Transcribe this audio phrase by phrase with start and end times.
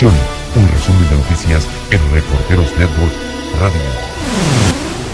[0.00, 3.12] un resumen de noticias en Reporteros Network
[3.60, 3.80] Radio.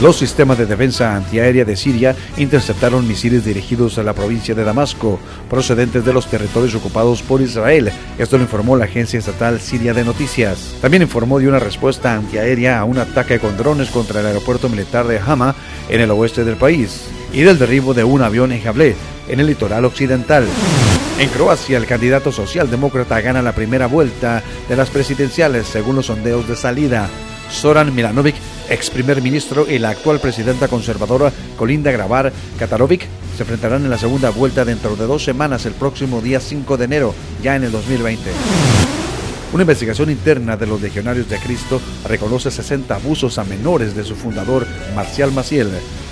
[0.01, 5.19] Los sistemas de defensa antiaérea de Siria interceptaron misiles dirigidos a la provincia de Damasco,
[5.51, 7.91] procedentes de los territorios ocupados por Israel.
[8.19, 10.77] Esto lo informó la agencia estatal siria de noticias.
[10.81, 15.09] También informó de una respuesta antiaérea a un ataque con drones contra el aeropuerto militar
[15.09, 15.57] de Hama
[15.89, 18.95] en el oeste del país y del derribo de un avión en Jablé,
[19.27, 20.47] en el litoral occidental.
[21.19, 26.47] En Croacia, el candidato socialdemócrata gana la primera vuelta de las presidenciales según los sondeos
[26.47, 27.09] de salida.
[27.51, 28.37] Soran Milanovic,
[28.69, 33.99] ex primer ministro, y la actual presidenta conservadora Kolinda Grabar Katarovic se enfrentarán en la
[33.99, 37.73] segunda vuelta dentro de dos semanas, el próximo día 5 de enero, ya en el
[37.73, 38.31] 2020.
[39.53, 44.15] Una investigación interna de los legionarios de Cristo reconoce 60 abusos a menores de su
[44.15, 45.71] fundador, Marcial Maciel.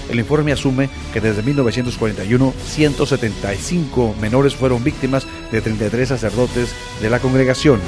[0.09, 7.19] El informe asume que desde 1941 175 menores fueron víctimas de 33 sacerdotes de la
[7.19, 7.81] congregación.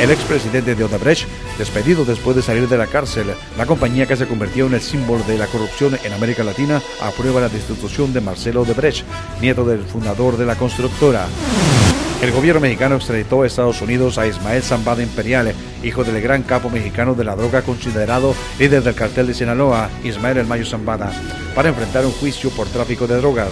[0.00, 1.26] El expresidente de Odebrecht,
[1.58, 5.24] despedido después de salir de la cárcel, la compañía que se convirtió en el símbolo
[5.24, 9.04] de la corrupción en América Latina, aprueba la destitución de Marcelo Odebrecht,
[9.40, 11.26] nieto del fundador de la constructora.
[12.22, 16.70] El gobierno mexicano extraditó a Estados Unidos a Ismael Zambada Imperial, hijo del gran capo
[16.70, 21.12] mexicano de la droga considerado líder del cartel de Sinaloa, Ismael El Mayo Zambada,
[21.54, 23.50] para enfrentar un juicio por tráfico de drogas.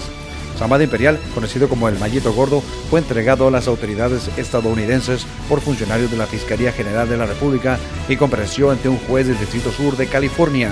[0.58, 6.10] Zambada Imperial, conocido como el Mallito Gordo, fue entregado a las autoridades estadounidenses por funcionarios
[6.10, 7.78] de la Fiscalía General de la República
[8.08, 10.70] y compareció ante un juez del Distrito Sur de California.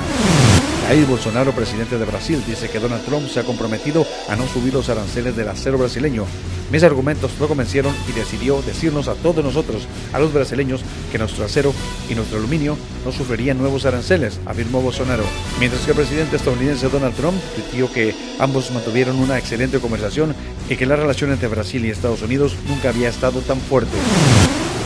[0.93, 4.75] Jair Bolsonaro, presidente de Brasil, dice que Donald Trump se ha comprometido a no subir
[4.75, 6.27] los aranceles del acero brasileño.
[6.71, 11.47] Mis argumentos lo convencieron y decidió decirnos a todos nosotros, a los brasileños, que nuestro
[11.47, 11.73] acero
[12.11, 12.77] y nuestro aluminio
[13.07, 15.25] no sufrirían nuevos aranceles, afirmó Bolsonaro.
[15.59, 20.35] Mientras que el presidente estadounidense Donald Trump tuiteó que ambos mantuvieron una excelente conversación
[20.69, 23.97] y que la relación entre Brasil y Estados Unidos nunca había estado tan fuerte.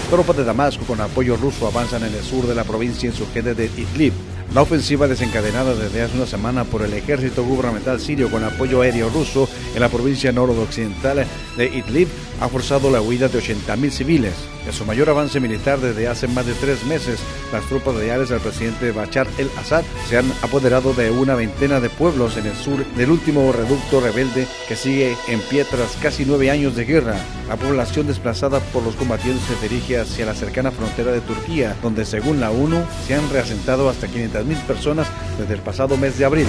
[0.08, 3.64] Tropas de Damasco con apoyo ruso avanzan en el sur de la provincia insurgente de
[3.76, 4.12] Idlib.
[4.55, 9.10] La ofensiva desencadenada desde hace una semana por el ejército gubernamental sirio con apoyo aéreo
[9.10, 11.26] ruso en la provincia noroccidental
[11.56, 12.09] de Idlib
[12.41, 14.56] ha forzado la huida de 80.000 civiles.
[14.66, 17.21] En su mayor avance militar desde hace más de tres meses,
[17.53, 22.37] las tropas leales del presidente Bachar el-Assad se han apoderado de una veintena de pueblos
[22.37, 26.75] en el sur del último reducto rebelde que sigue en pie tras casi nueve años
[26.75, 27.16] de guerra.
[27.49, 32.05] La población desplazada por los combatientes se dirige hacia la cercana frontera de Turquía, donde
[32.05, 35.06] según la ONU se han reasentado hasta 500.000 personas
[35.38, 36.47] desde el pasado mes de abril.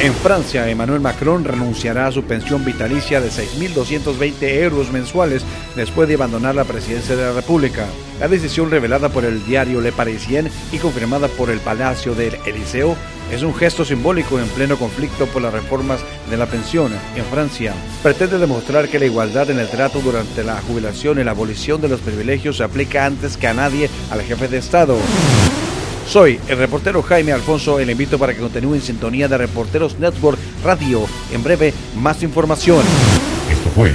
[0.00, 5.42] En Francia, Emmanuel Macron renunciará a su pensión vitalicia de 6.220 euros mensuales
[5.74, 7.86] después de abandonar la presidencia de la República.
[8.20, 12.94] La decisión revelada por el diario Le Parisien y confirmada por el Palacio del Eliseo
[13.32, 17.72] es un gesto simbólico en pleno conflicto por las reformas de la pensión en Francia.
[18.02, 21.88] Pretende demostrar que la igualdad en el trato durante la jubilación y la abolición de
[21.88, 24.98] los privilegios se aplica antes que a nadie al jefe de Estado.
[26.06, 30.38] Soy el reportero Jaime Alfonso y invito para que continúe en sintonía de Reporteros Network
[30.62, 31.06] Radio.
[31.32, 32.84] En breve, más información.
[33.50, 33.94] Esto fue